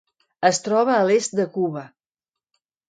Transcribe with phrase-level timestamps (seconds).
[0.49, 1.87] Es troba a l'est de Cuba.